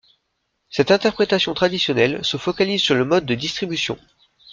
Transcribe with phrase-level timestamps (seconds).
[0.71, 3.99] Cette interprétation traditionnelle se focalise sur le mode de distribution.